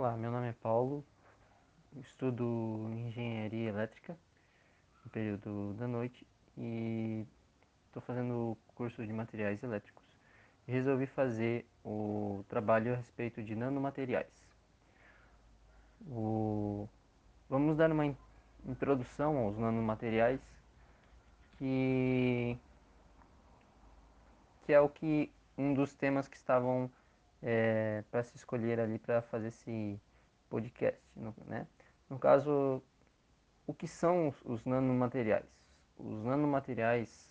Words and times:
Olá, 0.00 0.16
meu 0.16 0.30
nome 0.30 0.48
é 0.48 0.54
Paulo, 0.54 1.04
estudo 1.98 2.88
engenharia 2.90 3.68
elétrica 3.68 4.16
no 5.04 5.10
período 5.10 5.74
da 5.74 5.86
noite 5.86 6.26
e 6.56 7.26
estou 7.84 8.00
fazendo 8.00 8.32
o 8.32 8.58
curso 8.74 9.06
de 9.06 9.12
materiais 9.12 9.62
elétricos 9.62 10.02
resolvi 10.66 11.06
fazer 11.06 11.66
o 11.84 12.42
trabalho 12.48 12.94
a 12.94 12.96
respeito 12.96 13.42
de 13.42 13.54
nanomateriais. 13.54 14.32
O... 16.08 16.88
Vamos 17.46 17.76
dar 17.76 17.92
uma 17.92 18.06
introdução 18.64 19.36
aos 19.36 19.58
nanomateriais 19.58 20.40
que, 21.58 22.56
que 24.62 24.72
é 24.72 24.80
o 24.80 24.88
que 24.88 25.30
um 25.58 25.74
dos 25.74 25.92
temas 25.92 26.26
que 26.26 26.38
estavam 26.38 26.90
é, 27.42 28.04
para 28.10 28.22
se 28.22 28.36
escolher 28.36 28.80
ali 28.80 28.98
para 28.98 29.22
fazer 29.22 29.48
esse 29.48 30.00
podcast, 30.48 31.00
né? 31.46 31.66
No 32.08 32.18
caso, 32.18 32.82
o 33.66 33.74
que 33.74 33.86
são 33.86 34.28
os, 34.28 34.36
os 34.44 34.64
nanomateriais? 34.64 35.46
Os 35.96 36.24
nanomateriais 36.24 37.30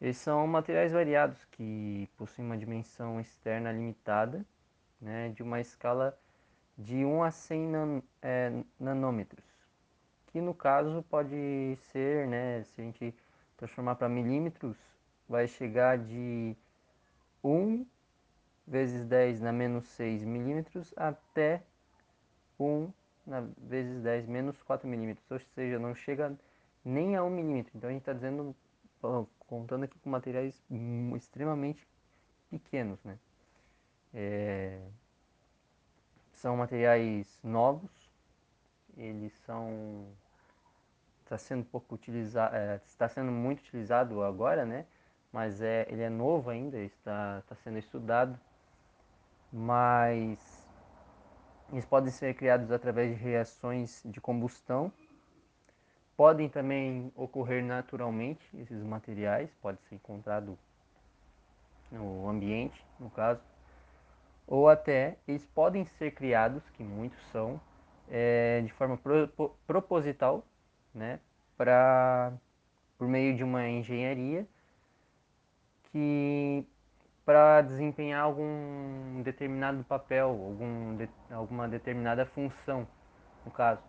eles 0.00 0.16
são 0.16 0.46
materiais 0.46 0.92
variados 0.92 1.44
que 1.50 2.08
possuem 2.16 2.46
uma 2.46 2.56
dimensão 2.56 3.20
externa 3.20 3.70
limitada, 3.70 4.46
né, 4.98 5.28
de 5.28 5.42
uma 5.42 5.60
escala 5.60 6.18
de 6.78 7.04
1 7.04 7.22
a 7.22 7.30
100 7.30 7.66
nan, 7.68 8.02
é, 8.22 8.50
nanômetros, 8.78 9.44
que 10.28 10.40
no 10.40 10.54
caso 10.54 11.02
pode 11.02 11.76
ser, 11.92 12.26
né, 12.26 12.64
se 12.64 12.80
a 12.80 12.84
gente 12.84 13.14
transformar 13.58 13.96
para 13.96 14.08
milímetros, 14.08 14.78
vai 15.28 15.46
chegar 15.46 15.98
de 15.98 16.56
1 17.44 17.86
vezes 18.70 19.04
10 19.04 19.40
na 19.40 19.52
menos 19.52 19.84
6 19.88 20.22
milímetros 20.24 20.94
até 20.96 21.60
1 22.58 22.92
na 23.26 23.40
vezes 23.58 24.00
10 24.00 24.26
menos 24.26 24.62
4 24.62 24.88
milímetros, 24.88 25.28
ou 25.28 25.40
seja, 25.54 25.78
não 25.78 25.94
chega 25.94 26.32
nem 26.84 27.16
a 27.16 27.24
1 27.24 27.30
milímetro. 27.30 27.72
Então 27.76 27.90
a 27.90 27.92
gente 27.92 28.02
está 28.02 28.12
dizendo, 28.12 28.54
contando 29.40 29.84
aqui 29.84 29.98
com 29.98 30.08
materiais 30.08 30.62
extremamente 31.16 31.86
pequenos, 32.48 33.02
né? 33.04 33.18
É, 34.14 34.80
são 36.34 36.56
materiais 36.56 37.40
novos, 37.42 37.90
eles 38.96 39.32
são 39.44 40.06
está 41.24 41.38
sendo 41.38 41.64
pouco 41.64 41.94
utilizado, 41.94 42.56
é, 42.56 42.80
está 42.86 43.08
sendo 43.08 43.30
muito 43.30 43.60
utilizado 43.60 44.22
agora, 44.22 44.64
né? 44.64 44.86
Mas 45.32 45.60
é, 45.60 45.86
ele 45.88 46.02
é 46.02 46.08
novo 46.08 46.50
ainda, 46.50 46.78
está, 46.78 47.38
está 47.40 47.54
sendo 47.56 47.78
estudado 47.78 48.38
mas 49.52 50.38
eles 51.72 51.84
podem 51.84 52.10
ser 52.10 52.34
criados 52.34 52.70
através 52.70 53.16
de 53.16 53.22
reações 53.22 54.02
de 54.04 54.20
combustão. 54.20 54.92
Podem 56.16 56.48
também 56.48 57.10
ocorrer 57.16 57.64
naturalmente, 57.64 58.44
esses 58.58 58.82
materiais, 58.82 59.50
pode 59.62 59.80
ser 59.82 59.94
encontrado 59.94 60.58
no 61.90 62.28
ambiente, 62.28 62.84
no 62.98 63.08
caso. 63.10 63.40
Ou 64.46 64.68
até 64.68 65.16
eles 65.26 65.46
podem 65.46 65.84
ser 65.84 66.10
criados, 66.10 66.68
que 66.70 66.82
muitos 66.82 67.18
são, 67.30 67.60
é, 68.08 68.60
de 68.62 68.72
forma 68.72 68.96
pro, 68.96 69.28
proposital, 69.66 70.44
né, 70.92 71.20
pra, 71.56 72.32
por 72.98 73.06
meio 73.06 73.36
de 73.36 73.44
uma 73.44 73.66
engenharia 73.68 74.46
que 75.92 76.66
para 77.30 77.62
desempenhar 77.62 78.24
algum 78.24 79.22
determinado 79.22 79.84
papel, 79.84 80.26
algum 80.30 80.96
de, 80.96 81.08
alguma 81.30 81.68
determinada 81.68 82.26
função, 82.26 82.88
no 83.44 83.52
caso. 83.52 83.80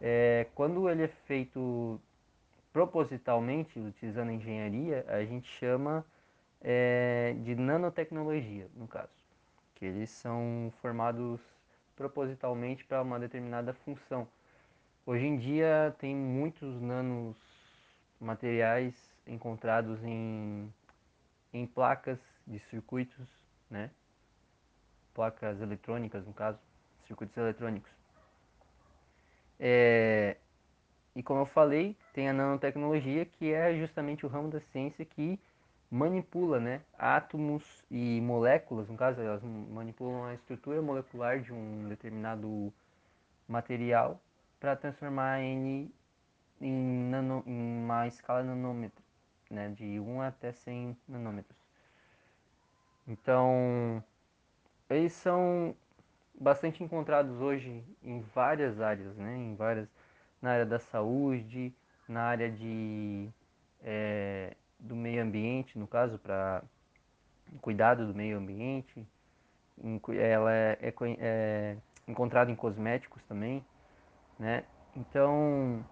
É, 0.00 0.48
quando 0.52 0.90
ele 0.90 1.04
é 1.04 1.08
feito 1.08 2.00
propositalmente, 2.72 3.78
utilizando 3.78 4.30
a 4.30 4.32
engenharia, 4.32 5.04
a 5.06 5.24
gente 5.24 5.48
chama 5.60 6.04
é, 6.60 7.36
de 7.44 7.54
nanotecnologia, 7.54 8.66
no 8.74 8.88
caso, 8.88 9.14
que 9.76 9.84
eles 9.84 10.10
são 10.10 10.72
formados 10.82 11.40
propositalmente 11.94 12.84
para 12.84 13.00
uma 13.00 13.20
determinada 13.20 13.72
função. 13.84 14.26
Hoje 15.06 15.24
em 15.24 15.38
dia 15.38 15.94
tem 16.00 16.16
muitos 16.16 16.80
nanos 16.80 17.36
materiais 18.20 18.92
encontrados 19.24 20.02
em, 20.02 20.68
em 21.52 21.64
placas 21.64 22.18
de 22.48 22.58
circuitos, 22.70 23.26
né? 23.70 23.90
placas 25.14 25.60
eletrônicas, 25.60 26.24
no 26.26 26.32
caso, 26.32 26.58
circuitos 27.06 27.36
eletrônicos. 27.36 27.90
É, 29.58 30.36
e 31.14 31.22
como 31.22 31.40
eu 31.40 31.46
falei, 31.46 31.96
tem 32.12 32.28
a 32.28 32.32
nanotecnologia, 32.32 33.24
que 33.24 33.52
é 33.52 33.76
justamente 33.76 34.24
o 34.24 34.28
ramo 34.28 34.48
da 34.48 34.60
ciência 34.60 35.04
que 35.04 35.40
manipula 35.90 36.60
né, 36.60 36.82
átomos 36.96 37.64
e 37.90 38.20
moléculas, 38.20 38.88
no 38.88 38.96
caso, 38.96 39.20
elas 39.20 39.42
manipulam 39.42 40.26
a 40.26 40.34
estrutura 40.34 40.80
molecular 40.80 41.40
de 41.40 41.52
um 41.52 41.88
determinado 41.88 42.72
material 43.48 44.20
para 44.60 44.76
transformar 44.76 45.40
em, 45.40 45.90
nano, 46.60 47.42
em 47.44 47.82
uma 47.82 48.06
escala 48.06 48.44
nanômetro, 48.44 49.02
né, 49.50 49.68
de 49.70 49.98
1 49.98 50.20
até 50.20 50.52
100 50.52 50.96
nanômetros. 51.08 51.57
Então, 53.08 54.04
eles 54.90 55.14
são 55.14 55.74
bastante 56.38 56.84
encontrados 56.84 57.40
hoje 57.40 57.82
em 58.02 58.20
várias 58.20 58.80
áreas, 58.80 59.16
né? 59.16 59.34
Em 59.34 59.54
várias, 59.56 59.88
na 60.42 60.50
área 60.50 60.66
da 60.66 60.78
saúde, 60.78 61.72
na 62.06 62.22
área 62.22 62.50
de, 62.50 63.30
é, 63.82 64.54
do 64.78 64.94
meio 64.94 65.22
ambiente, 65.22 65.78
no 65.78 65.86
caso, 65.86 66.18
para 66.18 66.62
cuidado 67.62 68.06
do 68.06 68.14
meio 68.14 68.36
ambiente. 68.36 69.06
Ela 70.14 70.52
é, 70.52 70.78
é, 70.82 70.94
é 71.18 71.76
encontrada 72.06 72.50
em 72.50 72.56
cosméticos 72.56 73.22
também, 73.24 73.64
né? 74.38 74.64
Então, 74.94 75.82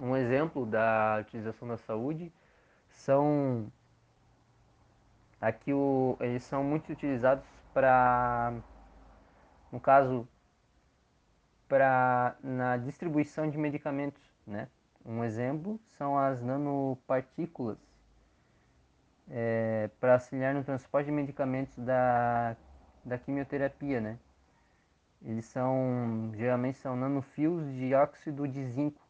um 0.00 0.16
exemplo 0.16 0.66
da 0.66 1.18
utilização 1.20 1.68
da 1.68 1.76
saúde 1.76 2.32
são 2.88 3.70
Aqui 5.40 5.72
o, 5.72 6.16
eles 6.20 6.42
são 6.44 6.64
muito 6.64 6.92
utilizados 6.92 7.44
para, 7.74 8.54
no 9.70 9.78
caso, 9.80 10.26
para 11.68 12.36
na 12.42 12.76
distribuição 12.76 13.50
de 13.50 13.58
medicamentos, 13.58 14.22
né? 14.46 14.68
Um 15.04 15.22
exemplo 15.24 15.80
são 15.96 16.18
as 16.18 16.42
nanopartículas 16.42 17.78
é, 19.28 19.90
para 20.00 20.14
auxiliar 20.14 20.54
no 20.54 20.64
transporte 20.64 21.06
de 21.06 21.12
medicamentos 21.12 21.76
da, 21.78 22.56
da 23.04 23.18
quimioterapia, 23.18 24.00
né? 24.00 24.18
Eles 25.22 25.44
são, 25.46 26.32
geralmente 26.34 26.78
são 26.78 26.96
nanofios 26.96 27.64
de 27.74 27.94
óxido 27.94 28.46
de 28.46 28.64
zinco. 28.66 29.00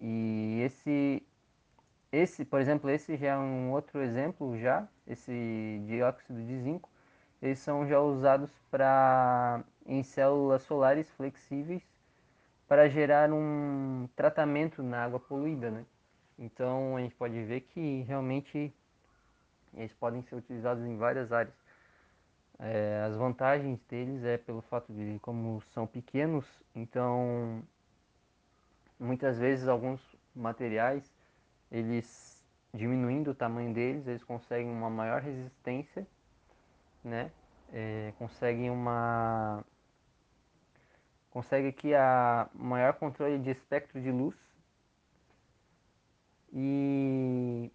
E 0.00 0.60
esse 0.64 1.22
esse, 2.22 2.44
por 2.44 2.60
exemplo, 2.60 2.88
esse 2.90 3.16
já 3.16 3.28
é 3.34 3.36
um 3.36 3.72
outro 3.72 4.00
exemplo 4.00 4.58
já, 4.58 4.86
esse 5.06 5.82
dióxido 5.86 6.42
de 6.44 6.58
zinco, 6.60 6.88
eles 7.40 7.58
são 7.58 7.86
já 7.86 8.00
usados 8.00 8.50
para 8.70 9.62
em 9.84 10.02
células 10.02 10.62
solares 10.62 11.10
flexíveis 11.10 11.82
para 12.68 12.88
gerar 12.88 13.32
um 13.32 14.08
tratamento 14.14 14.82
na 14.82 15.04
água 15.04 15.18
poluída, 15.18 15.70
né? 15.70 15.84
Então 16.38 16.96
a 16.96 17.00
gente 17.00 17.14
pode 17.14 17.42
ver 17.44 17.62
que 17.62 18.02
realmente 18.02 18.72
eles 19.74 19.92
podem 19.94 20.22
ser 20.22 20.36
utilizados 20.36 20.84
em 20.84 20.96
várias 20.96 21.32
áreas. 21.32 21.54
É, 22.58 23.02
as 23.06 23.16
vantagens 23.16 23.80
deles 23.88 24.22
é 24.24 24.38
pelo 24.38 24.62
fato 24.62 24.92
de 24.92 25.18
como 25.20 25.60
são 25.74 25.86
pequenos, 25.86 26.46
então 26.74 27.62
muitas 28.98 29.38
vezes 29.38 29.66
alguns 29.66 30.00
materiais 30.34 31.04
eles 31.72 32.32
diminuindo 32.74 33.30
o 33.30 33.34
tamanho 33.34 33.72
deles, 33.72 34.06
eles 34.06 34.22
conseguem 34.22 34.70
uma 34.70 34.90
maior 34.90 35.22
resistência, 35.22 36.06
né? 37.02 37.32
É, 37.72 38.12
conseguem 38.18 38.70
uma 38.70 39.64
consegue 41.30 41.68
aqui 41.68 41.94
a 41.94 42.48
maior 42.52 42.92
controle 42.94 43.38
de 43.38 43.50
espectro 43.50 44.00
de 44.00 44.10
luz 44.10 44.36
e 46.52 47.72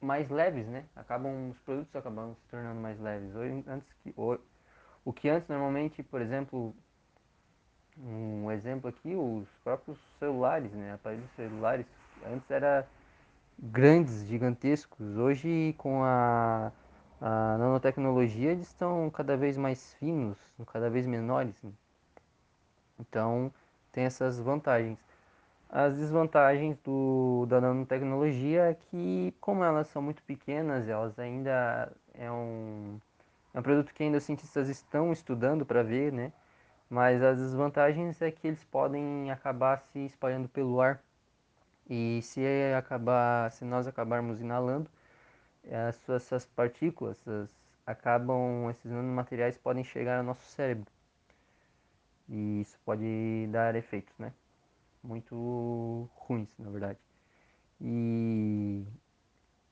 mais 0.00 0.28
leves, 0.28 0.66
né? 0.66 0.84
Acabam 0.96 1.50
os 1.50 1.58
produtos 1.60 1.94
acabam 1.94 2.34
se 2.34 2.48
tornando 2.48 2.80
mais 2.80 2.98
leves. 2.98 3.30
Antes 3.66 3.92
que 4.02 4.12
o 5.04 5.12
que 5.12 5.28
antes 5.28 5.48
normalmente, 5.48 6.02
por 6.02 6.20
exemplo, 6.20 6.74
um 7.96 8.50
exemplo 8.50 8.88
aqui, 8.88 9.14
os 9.14 9.48
próprios 9.62 9.98
celulares, 10.18 10.72
né? 10.72 10.94
Aparelhos 10.94 11.30
celulares 11.36 11.86
Antes 12.26 12.50
era 12.50 12.86
grandes, 13.58 14.24
gigantescos. 14.26 15.16
Hoje 15.16 15.74
com 15.78 16.02
a 16.04 16.72
a 17.20 17.58
nanotecnologia 17.58 18.52
eles 18.52 18.68
estão 18.68 19.10
cada 19.10 19.36
vez 19.36 19.56
mais 19.56 19.92
finos, 19.94 20.38
cada 20.72 20.88
vez 20.88 21.06
menores. 21.06 21.56
Então 22.98 23.52
tem 23.92 24.04
essas 24.04 24.38
vantagens. 24.38 24.98
As 25.68 25.94
desvantagens 25.96 26.78
do, 26.78 27.44
da 27.46 27.60
nanotecnologia 27.60 28.70
é 28.70 28.74
que, 28.74 29.34
como 29.40 29.64
elas 29.64 29.88
são 29.88 30.00
muito 30.00 30.22
pequenas, 30.22 30.88
elas 30.88 31.18
ainda 31.18 31.92
é 32.14 32.30
um, 32.30 32.98
é 33.52 33.58
um 33.60 33.62
produto 33.62 33.92
que 33.92 34.02
ainda 34.02 34.18
os 34.18 34.24
cientistas 34.24 34.68
estão 34.68 35.12
estudando 35.12 35.66
para 35.66 35.82
ver, 35.82 36.12
né? 36.12 36.32
Mas 36.88 37.22
as 37.22 37.38
desvantagens 37.38 38.22
é 38.22 38.30
que 38.30 38.48
eles 38.48 38.64
podem 38.64 39.30
acabar 39.30 39.80
se 39.92 40.06
espalhando 40.06 40.48
pelo 40.48 40.80
ar 40.80 41.02
e 41.88 42.20
se 42.22 42.40
acabar, 42.76 43.50
se 43.52 43.64
nós 43.64 43.86
acabarmos 43.86 44.40
inalando, 44.40 44.90
essas, 45.64 46.24
essas 46.24 46.46
partículas 46.46 47.18
acabam, 47.86 48.70
esses 48.70 48.90
nanomateriais 48.90 49.58
podem 49.58 49.84
chegar 49.84 50.18
ao 50.18 50.24
nosso 50.24 50.44
cérebro 50.46 50.90
e 52.28 52.60
isso 52.60 52.78
pode 52.84 53.46
dar 53.50 53.74
efeitos, 53.74 54.16
né? 54.18 54.32
Muito 55.02 56.08
ruins, 56.16 56.48
na 56.58 56.70
verdade. 56.70 56.98
E 57.80 58.86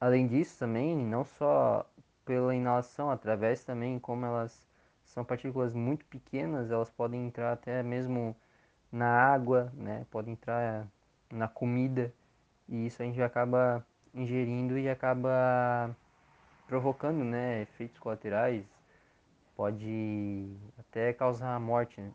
além 0.00 0.26
disso 0.28 0.58
também, 0.58 0.96
não 0.96 1.24
só 1.24 1.88
pela 2.24 2.54
inalação, 2.54 3.10
através 3.10 3.64
também 3.64 3.98
como 3.98 4.26
elas 4.26 4.66
são 5.06 5.24
partículas 5.24 5.74
muito 5.74 6.04
pequenas, 6.06 6.70
elas 6.70 6.90
podem 6.90 7.26
entrar 7.26 7.52
até 7.52 7.82
mesmo 7.82 8.36
na 8.92 9.08
água, 9.08 9.72
né? 9.74 10.06
Podem 10.10 10.34
entrar 10.34 10.88
na 11.30 11.48
comida 11.48 12.12
e 12.68 12.86
isso 12.86 13.02
a 13.02 13.04
gente 13.04 13.20
acaba 13.22 13.84
ingerindo 14.14 14.78
e 14.78 14.88
acaba 14.88 15.96
provocando, 16.66 17.24
né, 17.24 17.62
efeitos 17.62 17.98
colaterais, 17.98 18.64
pode 19.56 20.56
até 20.78 21.12
causar 21.12 21.54
a 21.54 21.60
morte, 21.60 22.00
né? 22.00 22.12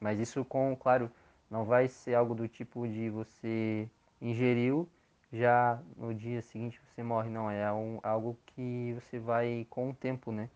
Mas 0.00 0.18
isso 0.18 0.44
com, 0.44 0.74
claro, 0.74 1.10
não 1.50 1.64
vai 1.64 1.88
ser 1.88 2.14
algo 2.14 2.34
do 2.34 2.48
tipo 2.48 2.88
de 2.88 3.10
você 3.10 3.88
ingeriu, 4.20 4.88
já 5.32 5.78
no 5.96 6.14
dia 6.14 6.42
seguinte 6.42 6.80
você 6.80 7.02
morre, 7.02 7.28
não, 7.28 7.50
é 7.50 7.70
um, 7.72 8.00
algo 8.02 8.38
que 8.46 8.94
você 8.94 9.18
vai 9.18 9.66
com 9.68 9.90
o 9.90 9.94
tempo, 9.94 10.32
né? 10.32 10.48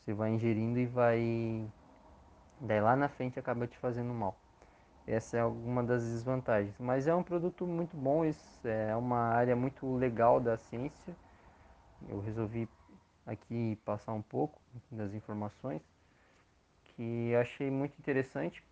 Você 0.00 0.12
vai 0.12 0.30
ingerindo 0.30 0.78
e 0.78 0.86
vai 0.86 1.64
daí 2.60 2.80
lá 2.80 2.96
na 2.96 3.08
frente 3.08 3.38
acaba 3.38 3.66
te 3.66 3.78
fazendo 3.78 4.12
mal. 4.12 4.41
Essa 5.06 5.36
é 5.36 5.40
alguma 5.40 5.82
das 5.82 6.04
desvantagens, 6.04 6.74
mas 6.78 7.06
é 7.06 7.14
um 7.14 7.22
produto 7.22 7.66
muito 7.66 7.96
bom, 7.96 8.24
isso 8.24 8.66
é 8.66 8.94
uma 8.94 9.18
área 9.18 9.56
muito 9.56 9.96
legal 9.96 10.40
da 10.40 10.56
ciência. 10.56 11.14
Eu 12.08 12.20
resolvi 12.20 12.68
aqui 13.26 13.76
passar 13.84 14.12
um 14.12 14.22
pouco 14.22 14.60
das 14.90 15.12
informações 15.12 15.82
que 16.84 17.34
achei 17.34 17.70
muito 17.70 17.98
interessante 17.98 18.62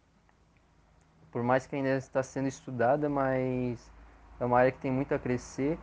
por 1.31 1.43
mais 1.43 1.67
que 1.67 1.77
ainda 1.77 1.97
está 1.97 2.23
sendo 2.23 2.49
estudada, 2.49 3.09
mas 3.09 3.91
é 4.39 4.45
uma 4.45 4.59
área 4.59 4.73
que 4.73 4.81
tem 4.81 4.91
muito 4.91 5.15
a 5.15 5.19
crescer, 5.19 5.79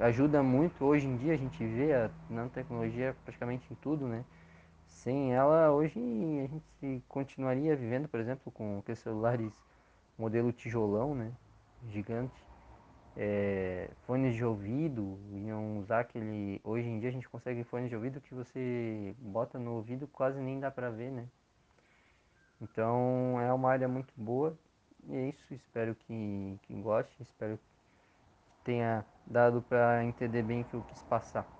ajuda 0.00 0.42
muito. 0.42 0.84
Hoje 0.84 1.06
em 1.06 1.16
dia 1.16 1.34
a 1.34 1.36
gente 1.36 1.64
vê 1.64 1.92
a 1.94 2.10
nanotecnologia 2.28 3.14
praticamente 3.24 3.66
em 3.72 3.76
tudo, 3.76 4.06
né? 4.06 4.24
Sem 4.86 5.34
ela, 5.34 5.70
hoje 5.70 5.98
a 5.98 6.46
gente 6.46 7.02
continuaria 7.08 7.76
vivendo, 7.76 8.08
por 8.08 8.18
exemplo, 8.18 8.50
com 8.50 8.78
aqueles 8.78 8.98
celulares 8.98 9.52
modelo 10.18 10.52
tijolão, 10.52 11.14
né? 11.14 11.32
Gigante. 11.88 12.44
É, 13.16 13.90
fones 14.06 14.34
de 14.34 14.44
ouvido, 14.44 15.18
usar 15.78 16.00
aquele. 16.00 16.60
Hoje 16.62 16.88
em 16.88 17.00
dia 17.00 17.08
a 17.08 17.12
gente 17.12 17.28
consegue 17.28 17.64
fones 17.64 17.88
de 17.88 17.96
ouvido 17.96 18.20
que 18.20 18.34
você 18.34 19.14
bota 19.18 19.58
no 19.58 19.74
ouvido 19.74 20.06
quase 20.08 20.40
nem 20.40 20.60
dá 20.60 20.70
pra 20.70 20.90
ver, 20.90 21.10
né? 21.10 21.26
Então 22.60 23.40
é 23.40 23.52
uma 23.52 23.70
área 23.70 23.88
muito 23.88 24.12
boa 24.16 24.56
e 25.08 25.16
é 25.16 25.28
isso, 25.28 25.54
espero 25.54 25.94
que, 25.94 26.58
que 26.62 26.74
goste, 26.80 27.22
espero 27.22 27.56
que 27.56 28.64
tenha 28.64 29.04
dado 29.26 29.62
para 29.62 30.04
entender 30.04 30.42
bem 30.42 30.62
o 30.62 30.64
que 30.64 30.74
eu 30.74 30.82
quis 30.82 31.02
passar. 31.02 31.57